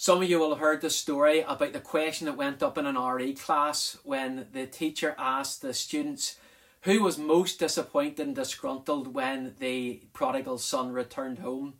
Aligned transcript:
Some 0.00 0.22
of 0.22 0.30
you 0.30 0.38
will 0.38 0.50
have 0.50 0.60
heard 0.60 0.80
the 0.80 0.90
story 0.90 1.40
about 1.40 1.72
the 1.72 1.80
question 1.80 2.26
that 2.26 2.36
went 2.36 2.62
up 2.62 2.78
in 2.78 2.86
an 2.86 2.96
RE 2.96 3.34
class 3.34 3.98
when 4.04 4.46
the 4.52 4.64
teacher 4.64 5.16
asked 5.18 5.60
the 5.60 5.74
students 5.74 6.36
who 6.82 7.02
was 7.02 7.18
most 7.18 7.58
disappointed 7.58 8.20
and 8.20 8.32
disgruntled 8.32 9.12
when 9.12 9.56
the 9.58 10.04
prodigal 10.12 10.58
son 10.58 10.92
returned 10.92 11.40
home. 11.40 11.78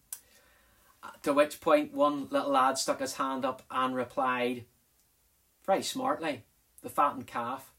To 1.23 1.33
which 1.33 1.61
point 1.61 1.95
one 1.95 2.27
little 2.31 2.51
lad 2.51 2.77
stuck 2.77 2.99
his 2.99 3.15
hand 3.15 3.45
up 3.45 3.63
and 3.71 3.95
replied, 3.95 4.65
very 5.65 5.85
smartly, 5.85 6.43
the 6.83 6.89
fattened 6.89 7.29
calf. 7.29 7.71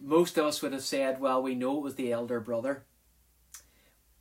Most 0.00 0.36
of 0.36 0.46
us 0.46 0.62
would 0.62 0.72
have 0.72 0.82
said, 0.82 1.20
well, 1.20 1.40
we 1.40 1.54
know 1.54 1.76
it 1.76 1.84
was 1.84 1.94
the 1.94 2.10
elder 2.10 2.40
brother 2.40 2.86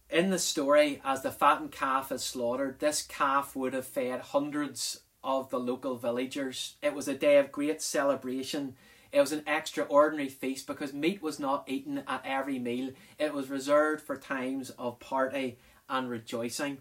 in 0.10 0.32
the 0.32 0.40
story, 0.40 1.02
as 1.06 1.22
the 1.22 1.32
fattened 1.32 1.72
calf 1.72 2.12
is 2.12 2.24
slaughtered, 2.24 2.80
this 2.80 3.04
calf 3.04 3.56
would 3.56 3.74
have 3.74 3.86
fed 3.86 4.22
hundreds 4.22 5.02
of 5.24 5.50
the 5.50 5.60
local 5.60 5.98
villagers. 5.98 6.76
It 6.82 6.96
was 6.96 7.08
a 7.08 7.14
day 7.14 7.38
of 7.38 7.52
great 7.52 7.82
celebration. 7.82 8.76
It 9.12 9.20
was 9.20 9.32
an 9.32 9.44
extraordinary 9.46 10.30
feast 10.30 10.66
because 10.66 10.94
meat 10.94 11.22
was 11.22 11.40
not 11.40 11.66
eaten 11.68 12.04
at 12.08 12.26
every 12.26 12.58
meal. 12.58 12.92
It 13.20 13.34
was 13.34 13.50
reserved 13.50 14.02
for 14.02 14.18
times 14.18 14.72
of 14.72 15.00
party 15.00 15.60
and 15.88 16.10
rejoicing. 16.10 16.80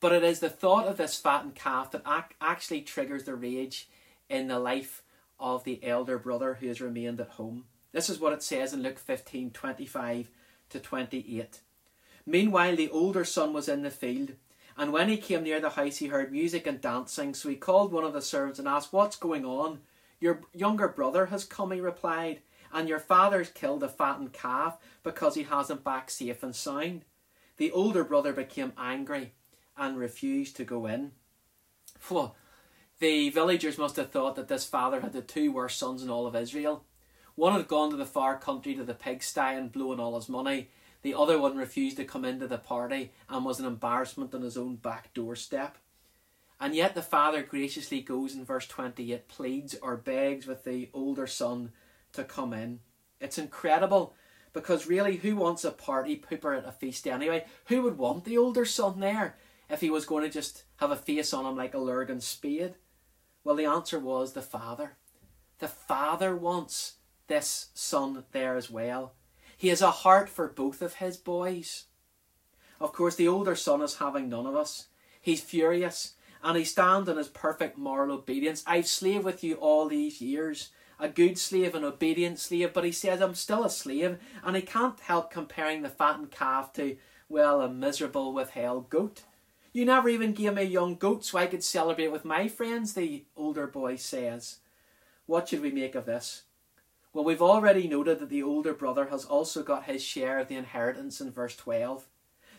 But 0.00 0.12
it 0.12 0.24
is 0.24 0.40
the 0.40 0.48
thought 0.48 0.86
of 0.86 0.96
this 0.96 1.18
fattened 1.18 1.54
calf 1.54 1.90
that 1.90 2.02
ac- 2.06 2.36
actually 2.40 2.82
triggers 2.82 3.24
the 3.24 3.34
rage 3.34 3.88
in 4.28 4.48
the 4.48 4.58
life 4.58 5.02
of 5.40 5.64
the 5.64 5.84
elder 5.84 6.18
brother 6.18 6.54
who 6.54 6.68
has 6.68 6.80
remained 6.80 7.20
at 7.20 7.30
home. 7.30 7.64
This 7.92 8.08
is 8.08 8.20
what 8.20 8.32
it 8.32 8.42
says 8.42 8.72
in 8.72 8.82
Luke 8.82 8.98
15 8.98 9.50
25 9.50 10.30
to 10.70 10.80
28. 10.80 11.60
Meanwhile, 12.28 12.76
the 12.76 12.90
older 12.90 13.24
son 13.24 13.54
was 13.54 13.70
in 13.70 13.80
the 13.80 13.90
field, 13.90 14.32
and 14.76 14.92
when 14.92 15.08
he 15.08 15.16
came 15.16 15.44
near 15.44 15.60
the 15.60 15.70
house, 15.70 15.96
he 15.96 16.08
heard 16.08 16.30
music 16.30 16.66
and 16.66 16.78
dancing. 16.78 17.32
So 17.32 17.48
he 17.48 17.56
called 17.56 17.90
one 17.90 18.04
of 18.04 18.12
the 18.12 18.20
servants 18.20 18.58
and 18.58 18.68
asked, 18.68 18.92
What's 18.92 19.16
going 19.16 19.46
on? 19.46 19.80
Your 20.20 20.42
younger 20.52 20.88
brother 20.88 21.26
has 21.26 21.46
come, 21.46 21.72
he 21.72 21.80
replied, 21.80 22.40
and 22.70 22.86
your 22.86 22.98
father's 22.98 23.48
killed 23.48 23.82
a 23.82 23.88
fattened 23.88 24.34
calf 24.34 24.76
because 25.02 25.36
he 25.36 25.44
has 25.44 25.70
him 25.70 25.78
back 25.78 26.10
safe 26.10 26.42
and 26.42 26.54
sound. 26.54 27.06
The 27.56 27.72
older 27.72 28.04
brother 28.04 28.34
became 28.34 28.74
angry 28.76 29.32
and 29.74 29.96
refused 29.96 30.54
to 30.56 30.64
go 30.64 30.84
in. 30.84 31.12
Well, 32.10 32.36
the 32.98 33.30
villagers 33.30 33.78
must 33.78 33.96
have 33.96 34.10
thought 34.10 34.36
that 34.36 34.48
this 34.48 34.66
father 34.66 35.00
had 35.00 35.14
the 35.14 35.22
two 35.22 35.50
worst 35.50 35.78
sons 35.78 36.02
in 36.02 36.10
all 36.10 36.26
of 36.26 36.36
Israel. 36.36 36.84
One 37.36 37.54
had 37.54 37.68
gone 37.68 37.88
to 37.90 37.96
the 37.96 38.04
far 38.04 38.38
country 38.38 38.74
to 38.74 38.84
the 38.84 38.92
pigsty 38.92 39.40
and 39.40 39.72
blown 39.72 39.98
all 39.98 40.16
his 40.16 40.28
money, 40.28 40.68
the 41.02 41.14
other 41.14 41.40
one 41.40 41.56
refused 41.56 41.96
to 41.98 42.04
come 42.04 42.24
into 42.24 42.46
the 42.46 42.58
party 42.58 43.12
and 43.28 43.44
was 43.44 43.60
an 43.60 43.66
embarrassment 43.66 44.34
on 44.34 44.42
his 44.42 44.56
own 44.56 44.76
back 44.76 45.14
doorstep. 45.14 45.78
And 46.60 46.74
yet 46.74 46.94
the 46.94 47.02
father 47.02 47.42
graciously 47.42 48.00
goes 48.00 48.34
in 48.34 48.44
verse 48.44 48.66
28, 48.66 49.28
pleads 49.28 49.76
or 49.80 49.96
begs 49.96 50.46
with 50.46 50.64
the 50.64 50.90
older 50.92 51.26
son 51.26 51.72
to 52.12 52.24
come 52.24 52.52
in. 52.52 52.80
It's 53.20 53.38
incredible 53.38 54.14
because 54.52 54.88
really, 54.88 55.16
who 55.16 55.36
wants 55.36 55.64
a 55.64 55.70
party 55.70 56.16
pooper 56.16 56.56
at 56.58 56.68
a 56.68 56.72
feast 56.72 57.06
anyway? 57.06 57.44
Who 57.66 57.82
would 57.82 57.96
want 57.96 58.24
the 58.24 58.38
older 58.38 58.64
son 58.64 58.98
there 58.98 59.36
if 59.70 59.80
he 59.80 59.90
was 59.90 60.06
going 60.06 60.24
to 60.24 60.30
just 60.30 60.64
have 60.76 60.90
a 60.90 60.96
face 60.96 61.32
on 61.32 61.46
him 61.46 61.56
like 61.56 61.74
a 61.74 61.78
Lurgan 61.78 62.20
spade? 62.20 62.74
Well, 63.44 63.54
the 63.54 63.66
answer 63.66 64.00
was 64.00 64.32
the 64.32 64.42
father. 64.42 64.96
The 65.60 65.68
father 65.68 66.34
wants 66.34 66.94
this 67.28 67.68
son 67.74 68.24
there 68.32 68.56
as 68.56 68.68
well. 68.68 69.14
He 69.58 69.68
has 69.68 69.82
a 69.82 69.90
heart 69.90 70.28
for 70.28 70.46
both 70.46 70.80
of 70.80 70.94
his 70.94 71.16
boys. 71.16 71.86
Of 72.80 72.92
course, 72.92 73.16
the 73.16 73.26
older 73.26 73.56
son 73.56 73.82
is 73.82 73.96
having 73.96 74.28
none 74.28 74.46
of 74.46 74.54
us. 74.54 74.86
He's 75.20 75.40
furious, 75.40 76.14
and 76.44 76.56
he 76.56 76.62
stands 76.62 77.08
in 77.08 77.16
his 77.16 77.26
perfect 77.26 77.76
moral 77.76 78.14
obedience. 78.14 78.62
I've 78.68 78.86
slaved 78.86 79.24
with 79.24 79.42
you 79.42 79.56
all 79.56 79.88
these 79.88 80.20
years, 80.20 80.70
a 81.00 81.08
good 81.08 81.38
slave, 81.38 81.74
an 81.74 81.82
obedient 81.82 82.38
slave, 82.38 82.72
but 82.72 82.84
he 82.84 82.92
says 82.92 83.20
I'm 83.20 83.34
still 83.34 83.64
a 83.64 83.70
slave, 83.70 84.18
and 84.44 84.54
he 84.54 84.62
can't 84.62 85.00
help 85.00 85.32
comparing 85.32 85.82
the 85.82 85.88
fattened 85.88 86.30
calf 86.30 86.72
to, 86.74 86.96
well, 87.28 87.60
a 87.60 87.68
miserable 87.68 88.32
withheld 88.32 88.88
goat. 88.88 89.24
You 89.72 89.84
never 89.84 90.08
even 90.08 90.34
gave 90.34 90.54
me 90.54 90.62
a 90.62 90.66
young 90.66 90.94
goat 90.94 91.24
so 91.24 91.36
I 91.36 91.46
could 91.46 91.64
celebrate 91.64 92.12
with 92.12 92.24
my 92.24 92.46
friends, 92.46 92.94
the 92.94 93.24
older 93.36 93.66
boy 93.66 93.96
says. 93.96 94.58
What 95.26 95.48
should 95.48 95.62
we 95.62 95.72
make 95.72 95.96
of 95.96 96.06
this? 96.06 96.44
Well, 97.12 97.24
we've 97.24 97.42
already 97.42 97.88
noted 97.88 98.18
that 98.20 98.28
the 98.28 98.42
older 98.42 98.74
brother 98.74 99.06
has 99.06 99.24
also 99.24 99.62
got 99.62 99.84
his 99.84 100.02
share 100.02 100.38
of 100.38 100.48
the 100.48 100.56
inheritance 100.56 101.20
in 101.20 101.30
verse 101.30 101.56
12. 101.56 102.06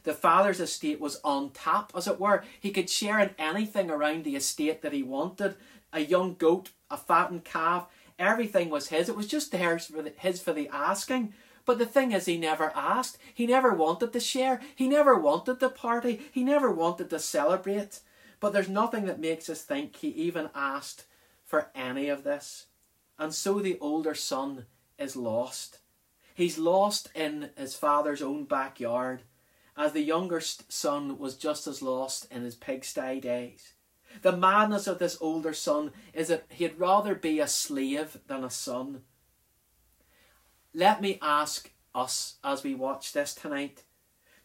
The 0.03 0.13
father's 0.13 0.59
estate 0.59 0.99
was 0.99 1.19
on 1.23 1.51
tap, 1.51 1.91
as 1.95 2.07
it 2.07 2.19
were. 2.19 2.43
He 2.59 2.71
could 2.71 2.89
share 2.89 3.19
in 3.19 3.31
anything 3.37 3.89
around 3.91 4.23
the 4.23 4.35
estate 4.35 4.81
that 4.81 4.93
he 4.93 5.03
wanted 5.03 5.55
a 5.91 5.99
young 5.99 6.35
goat, 6.35 6.71
a 6.89 6.97
fattened 6.97 7.43
calf, 7.43 7.87
everything 8.17 8.69
was 8.69 8.89
his. 8.89 9.09
It 9.09 9.15
was 9.15 9.27
just 9.27 9.51
theirs 9.51 9.87
for 9.87 10.01
the, 10.01 10.13
his 10.17 10.41
for 10.41 10.53
the 10.53 10.69
asking. 10.69 11.33
But 11.65 11.77
the 11.77 11.85
thing 11.85 12.11
is, 12.11 12.25
he 12.25 12.37
never 12.37 12.71
asked. 12.75 13.17
He 13.33 13.45
never 13.45 13.73
wanted 13.73 14.13
to 14.13 14.19
share. 14.19 14.59
He 14.75 14.87
never 14.87 15.17
wanted 15.17 15.59
to 15.59 15.69
party. 15.69 16.21
He 16.31 16.43
never 16.43 16.71
wanted 16.71 17.09
to 17.09 17.19
celebrate. 17.19 17.99
But 18.39 18.53
there's 18.53 18.69
nothing 18.69 19.05
that 19.05 19.19
makes 19.19 19.49
us 19.49 19.61
think 19.61 19.95
he 19.95 20.09
even 20.09 20.49
asked 20.55 21.05
for 21.45 21.69
any 21.75 22.09
of 22.09 22.23
this. 22.23 22.67
And 23.19 23.33
so 23.33 23.59
the 23.59 23.77
older 23.79 24.15
son 24.15 24.65
is 24.97 25.15
lost. 25.15 25.79
He's 26.33 26.57
lost 26.57 27.09
in 27.13 27.51
his 27.57 27.75
father's 27.75 28.21
own 28.21 28.45
backyard, 28.45 29.23
as 29.77 29.91
the 29.91 30.01
younger 30.01 30.39
son 30.41 31.19
was 31.19 31.35
just 31.35 31.67
as 31.67 31.81
lost 31.81 32.31
in 32.31 32.43
his 32.43 32.55
pigsty 32.55 33.19
days. 33.19 33.73
The 34.21 34.35
madness 34.35 34.87
of 34.87 34.97
this 34.97 35.17
older 35.21 35.53
son 35.53 35.91
is 36.13 36.29
that 36.29 36.45
he'd 36.49 36.79
rather 36.79 37.13
be 37.13 37.39
a 37.39 37.47
slave 37.47 38.17
than 38.27 38.43
a 38.43 38.49
son. 38.49 39.01
Let 40.73 41.01
me 41.01 41.19
ask 41.21 41.71
us 41.93 42.37
as 42.43 42.63
we 42.63 42.73
watch 42.73 43.11
this 43.13 43.35
tonight 43.35 43.83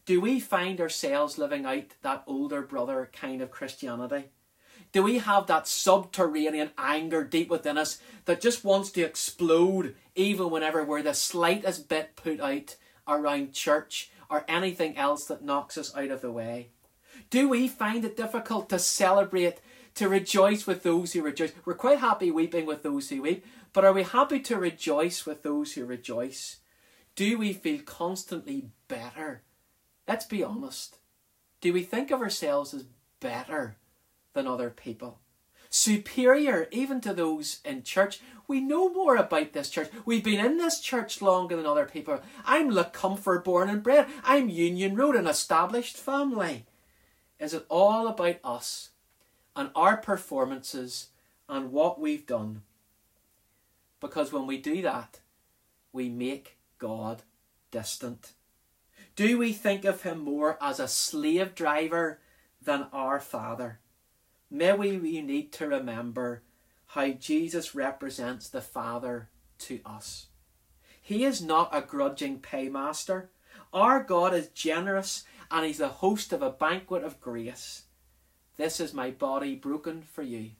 do 0.06 0.20
we 0.20 0.38
find 0.38 0.80
ourselves 0.80 1.38
living 1.38 1.64
out 1.64 1.94
that 2.02 2.24
older 2.26 2.60
brother 2.60 3.10
kind 3.12 3.40
of 3.40 3.50
Christianity? 3.50 4.24
Do 4.94 5.02
we 5.02 5.18
have 5.18 5.48
that 5.48 5.66
subterranean 5.66 6.70
anger 6.78 7.24
deep 7.24 7.48
within 7.50 7.76
us 7.76 7.98
that 8.26 8.40
just 8.40 8.62
wants 8.62 8.92
to 8.92 9.02
explode 9.02 9.96
even 10.14 10.50
whenever 10.50 10.84
we're 10.84 11.02
the 11.02 11.14
slightest 11.14 11.88
bit 11.88 12.14
put 12.14 12.38
out 12.38 12.76
around 13.08 13.52
church 13.52 14.12
or 14.30 14.44
anything 14.46 14.96
else 14.96 15.24
that 15.24 15.42
knocks 15.42 15.76
us 15.76 15.92
out 15.96 16.12
of 16.12 16.20
the 16.20 16.30
way? 16.30 16.68
Do 17.28 17.48
we 17.48 17.66
find 17.66 18.04
it 18.04 18.16
difficult 18.16 18.68
to 18.68 18.78
celebrate, 18.78 19.58
to 19.96 20.08
rejoice 20.08 20.64
with 20.64 20.84
those 20.84 21.12
who 21.12 21.22
rejoice? 21.22 21.52
We're 21.64 21.74
quite 21.74 21.98
happy 21.98 22.30
weeping 22.30 22.64
with 22.64 22.84
those 22.84 23.10
who 23.10 23.22
weep, 23.22 23.44
but 23.72 23.84
are 23.84 23.92
we 23.92 24.04
happy 24.04 24.38
to 24.38 24.56
rejoice 24.56 25.26
with 25.26 25.42
those 25.42 25.72
who 25.72 25.84
rejoice? 25.84 26.58
Do 27.16 27.36
we 27.36 27.52
feel 27.52 27.80
constantly 27.82 28.68
better? 28.86 29.42
Let's 30.06 30.26
be 30.26 30.44
honest. 30.44 30.98
Do 31.60 31.72
we 31.72 31.82
think 31.82 32.12
of 32.12 32.20
ourselves 32.20 32.72
as 32.72 32.84
better 33.18 33.76
than 34.34 34.46
other 34.46 34.70
people. 34.70 35.20
Superior 35.70 36.68
even 36.70 37.00
to 37.00 37.14
those 37.14 37.60
in 37.64 37.82
church. 37.82 38.20
We 38.46 38.60
know 38.60 38.92
more 38.92 39.16
about 39.16 39.52
this 39.52 39.70
church. 39.70 39.90
We've 40.04 40.22
been 40.22 40.44
in 40.44 40.58
this 40.58 40.78
church 40.80 41.22
longer 41.22 41.56
than 41.56 41.66
other 41.66 41.86
people. 41.86 42.20
I'm 42.44 42.70
Le 42.70 42.84
Comfort 42.84 43.44
born 43.44 43.70
and 43.70 43.82
bred. 43.82 44.06
I'm 44.22 44.48
Union 44.48 44.94
Road, 44.94 45.16
an 45.16 45.26
established 45.26 45.96
family. 45.96 46.66
Is 47.40 47.54
it 47.54 47.66
all 47.68 48.06
about 48.06 48.36
us 48.44 48.90
and 49.56 49.70
our 49.74 49.96
performances 49.96 51.08
and 51.48 51.72
what 51.72 52.00
we've 52.00 52.26
done? 52.26 52.62
Because 54.00 54.32
when 54.32 54.46
we 54.46 54.58
do 54.58 54.82
that, 54.82 55.20
we 55.92 56.08
make 56.08 56.58
God 56.78 57.22
distant. 57.70 58.32
Do 59.16 59.38
we 59.38 59.52
think 59.52 59.84
of 59.84 60.02
him 60.02 60.20
more 60.20 60.58
as 60.60 60.78
a 60.78 60.88
slave 60.88 61.54
driver 61.54 62.20
than 62.62 62.86
our 62.92 63.18
Father? 63.18 63.80
May 64.54 64.72
we, 64.72 64.98
we 64.98 65.20
need 65.20 65.50
to 65.54 65.66
remember 65.66 66.42
how 66.86 67.08
Jesus 67.08 67.74
represents 67.74 68.48
the 68.48 68.60
Father 68.60 69.28
to 69.58 69.80
us. 69.84 70.26
He 71.02 71.24
is 71.24 71.42
not 71.42 71.70
a 71.72 71.82
grudging 71.82 72.38
paymaster. 72.38 73.30
Our 73.72 74.04
God 74.04 74.32
is 74.32 74.46
generous 74.50 75.24
and 75.50 75.66
He's 75.66 75.78
the 75.78 75.88
host 75.88 76.32
of 76.32 76.40
a 76.40 76.50
banquet 76.50 77.02
of 77.02 77.20
grace. 77.20 77.82
This 78.56 78.78
is 78.78 78.94
my 78.94 79.10
body 79.10 79.56
broken 79.56 80.02
for 80.02 80.22
you. 80.22 80.50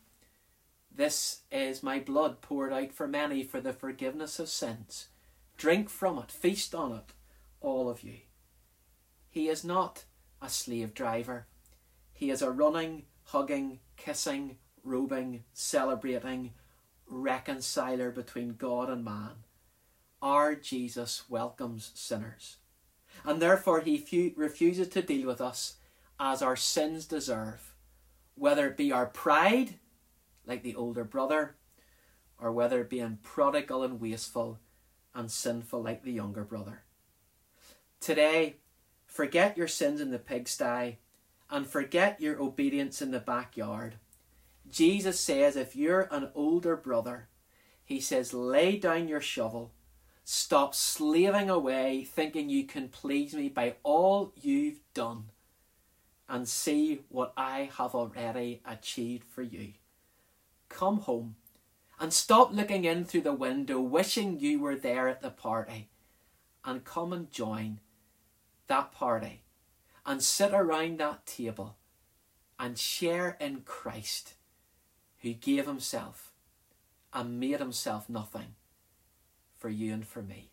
This 0.93 1.43
is 1.53 1.85
my 1.85 2.01
blood 2.01 2.41
poured 2.41 2.73
out 2.73 2.93
for 2.93 3.07
many 3.07 3.45
for 3.45 3.61
the 3.61 3.73
forgiveness 3.73 4.41
of 4.41 4.49
sins. 4.49 5.07
Drink 5.57 5.89
from 5.89 6.19
it, 6.19 6.33
feast 6.33 6.75
on 6.75 6.91
it, 6.91 7.13
all 7.61 7.89
of 7.89 8.03
you. 8.03 8.17
He 9.31 9.47
is 9.47 9.63
not 9.63 10.03
a 10.43 10.49
slave 10.49 10.95
driver. 10.95 11.47
He 12.13 12.31
is 12.31 12.43
a 12.43 12.51
running, 12.51 13.05
hugging, 13.25 13.81
kissing, 13.97 14.57
robing, 14.83 15.45
celebrating 15.53 16.53
reconciler 17.07 18.11
between 18.11 18.55
God 18.55 18.89
and 18.89 19.05
man. 19.05 19.45
Our 20.23 20.55
Jesus 20.55 21.25
welcomes 21.29 21.91
sinners. 21.95 22.57
And 23.25 23.41
therefore 23.41 23.81
he 23.81 24.35
refuses 24.37 24.89
to 24.89 25.03
deal 25.03 25.27
with 25.27 25.41
us 25.41 25.77
as 26.19 26.43
our 26.43 26.57
sins 26.57 27.07
deserve, 27.07 27.75
whether 28.35 28.69
it 28.69 28.77
be 28.77 28.93
our 28.93 29.07
pride, 29.07 29.75
like 30.47 30.63
the 30.63 30.75
older 30.75 31.05
brother, 31.05 31.57
or 32.39 32.53
whether 32.53 32.81
it 32.81 32.91
be 32.91 33.01
in 33.01 33.19
prodigal 33.23 33.83
and 33.83 34.01
wasteful 34.01 34.59
and 35.15 35.31
sinful 35.31 35.83
like 35.83 36.03
the 36.03 36.13
younger 36.13 36.45
brother. 36.45 36.83
Today, 38.01 38.57
forget 39.07 39.57
your 39.57 39.69
sins 39.69 40.01
in 40.01 40.11
the 40.11 40.19
pigsty 40.19 40.99
and 41.55 41.69
forget 41.69 42.21
your 42.21 42.43
obedience 42.43 43.01
in 43.01 43.13
the 43.13 43.21
backyard. 43.21 43.95
Jesus 44.69 45.21
says 45.21 45.55
if 45.55 45.77
you're 45.77 46.09
an 46.11 46.31
older 46.35 46.77
brother, 46.77 47.29
he 47.85 48.01
says, 48.01 48.35
lay 48.35 48.77
down 48.77 49.07
your 49.07 49.21
shovel, 49.21 49.73
stop 50.25 50.75
slaving 50.75 51.49
away 51.49 52.03
thinking 52.03 52.49
you 52.49 52.65
can 52.65 52.89
please 52.89 53.35
me 53.35 53.49
by 53.49 53.77
all 53.85 54.33
you've 54.35 54.81
done, 54.95 55.31
and 56.29 56.49
see 56.49 57.03
what 57.09 57.33
I 57.37 57.71
have 57.79 57.95
already 57.95 58.61
achieved 58.67 59.23
for 59.23 59.43
you. 59.43 59.75
Come 60.69 60.99
home 61.03 61.37
and 62.01 62.13
stop 62.13 62.53
looking 62.53 62.85
in 62.85 63.05
through 63.05 63.21
the 63.21 63.33
window 63.33 63.81
wishing 63.81 64.41
you 64.41 64.59
were 64.59 64.75
there 64.75 65.07
at 65.07 65.23
the 65.23 65.31
party 65.31 65.89
and 66.65 66.85
come 66.85 67.13
and 67.13 67.31
join 67.31 67.79
that 68.67 68.91
party 68.91 69.44
and 70.07 70.23
sit 70.23 70.53
around 70.53 70.99
that 70.99 71.27
table 71.27 71.77
and 72.59 72.79
share 72.79 73.37
in 73.41 73.63
Christ 73.63 74.35
who 75.23 75.33
gave 75.33 75.67
himself 75.67 76.33
and 77.13 77.41
made 77.41 77.59
himself 77.59 78.09
nothing 78.09 78.55
for 79.57 79.69
you 79.69 79.93
and 79.93 80.07
for 80.07 80.23
me. 80.23 80.51